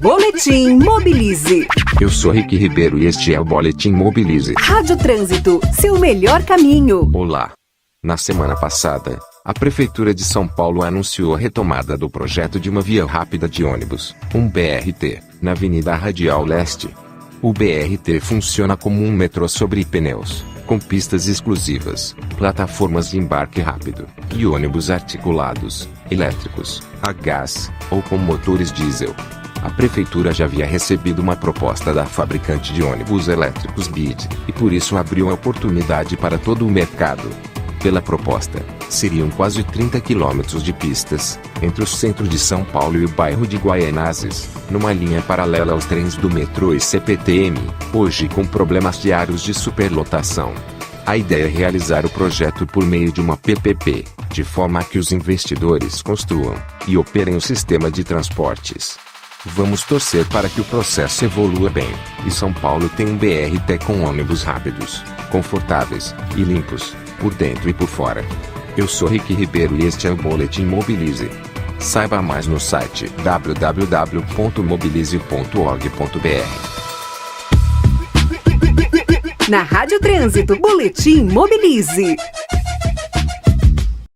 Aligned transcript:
Boletim 0.00 0.78
Mobilize. 0.82 1.66
Eu 2.00 2.08
sou 2.10 2.32
Rick 2.32 2.56
Ribeiro 2.56 2.98
e 2.98 3.06
este 3.06 3.32
é 3.32 3.40
o 3.40 3.44
Boletim 3.44 3.92
Mobilize. 3.92 4.54
Rádio 4.58 4.96
Trânsito, 4.96 5.60
seu 5.72 5.98
melhor 5.98 6.42
caminho. 6.44 7.08
Olá. 7.14 7.52
Na 8.04 8.16
semana 8.16 8.56
passada, 8.58 9.18
a 9.44 9.54
Prefeitura 9.54 10.12
de 10.14 10.22
São 10.24 10.46
Paulo 10.46 10.82
anunciou 10.82 11.34
a 11.34 11.38
retomada 11.38 11.96
do 11.96 12.10
projeto 12.10 12.58
de 12.60 12.68
uma 12.68 12.82
via 12.82 13.06
rápida 13.06 13.48
de 13.48 13.64
ônibus, 13.64 14.14
um 14.34 14.48
BRT, 14.48 15.22
na 15.40 15.52
Avenida 15.52 15.94
Radial 15.94 16.44
Leste. 16.44 16.88
O 17.40 17.52
BRT 17.52 18.20
funciona 18.20 18.76
como 18.76 19.02
um 19.04 19.10
metrô 19.12 19.48
sobre 19.48 19.84
pneus, 19.84 20.44
com 20.66 20.78
pistas 20.78 21.26
exclusivas, 21.28 22.14
plataformas 22.36 23.10
de 23.10 23.18
embarque 23.18 23.60
rápido 23.60 24.06
e 24.34 24.46
ônibus 24.46 24.90
articulados, 24.90 25.88
elétricos, 26.10 26.82
a 27.02 27.12
gás 27.12 27.70
ou 27.90 28.02
com 28.02 28.16
motores 28.18 28.72
diesel. 28.72 29.14
A 29.66 29.68
prefeitura 29.68 30.32
já 30.32 30.44
havia 30.44 30.64
recebido 30.64 31.18
uma 31.20 31.34
proposta 31.34 31.92
da 31.92 32.06
fabricante 32.06 32.72
de 32.72 32.84
ônibus 32.84 33.26
elétricos 33.26 33.88
BID, 33.88 34.28
e 34.46 34.52
por 34.52 34.72
isso 34.72 34.96
abriu 34.96 35.28
a 35.28 35.32
oportunidade 35.34 36.16
para 36.16 36.38
todo 36.38 36.64
o 36.64 36.70
mercado. 36.70 37.28
Pela 37.82 38.00
proposta, 38.00 38.64
seriam 38.88 39.28
quase 39.28 39.64
30 39.64 40.00
quilômetros 40.00 40.62
de 40.62 40.72
pistas, 40.72 41.36
entre 41.60 41.82
o 41.82 41.86
centro 41.86 42.28
de 42.28 42.38
São 42.38 42.62
Paulo 42.62 42.96
e 42.96 43.06
o 43.06 43.08
bairro 43.08 43.44
de 43.44 43.56
Guaianazes, 43.56 44.48
numa 44.70 44.92
linha 44.92 45.20
paralela 45.20 45.72
aos 45.72 45.84
trens 45.84 46.14
do 46.16 46.30
metrô 46.30 46.72
e 46.72 46.78
CPTM, 46.78 47.58
hoje 47.92 48.28
com 48.28 48.44
problemas 48.46 49.02
diários 49.02 49.42
de 49.42 49.52
superlotação. 49.52 50.54
A 51.04 51.16
ideia 51.16 51.42
é 51.46 51.48
realizar 51.48 52.06
o 52.06 52.10
projeto 52.10 52.68
por 52.68 52.84
meio 52.86 53.10
de 53.10 53.20
uma 53.20 53.36
PPP, 53.36 54.04
de 54.32 54.44
forma 54.44 54.84
que 54.84 54.96
os 54.96 55.10
investidores 55.10 56.02
construam 56.02 56.54
e 56.86 56.96
operem 56.96 57.34
o 57.34 57.40
sistema 57.40 57.90
de 57.90 58.04
transportes. 58.04 58.96
Vamos 59.44 59.82
torcer 59.82 60.24
para 60.26 60.48
que 60.48 60.60
o 60.60 60.64
processo 60.64 61.24
evolua 61.24 61.70
bem, 61.70 61.92
e 62.26 62.30
São 62.30 62.52
Paulo 62.52 62.88
tem 62.88 63.06
um 63.06 63.16
BRT 63.16 63.84
com 63.86 64.02
ônibus 64.04 64.42
rápidos, 64.42 65.04
confortáveis 65.30 66.12
e 66.36 66.42
limpos, 66.42 66.94
por 67.20 67.32
dentro 67.34 67.68
e 67.70 67.72
por 67.72 67.86
fora. 67.86 68.24
Eu 68.76 68.88
sou 68.88 69.06
Rick 69.08 69.32
Ribeiro 69.34 69.76
e 69.78 69.84
este 69.86 70.06
é 70.08 70.10
o 70.10 70.16
Boletim 70.16 70.64
Mobilize. 70.64 71.28
Saiba 71.78 72.20
mais 72.22 72.46
no 72.46 72.58
site 72.58 73.06
www.mobilize.org.br. 73.22 76.06
Na 79.48 79.62
Rádio 79.62 80.00
Trânsito, 80.00 80.58
Boletim 80.58 81.22
Mobilize. 81.22 82.16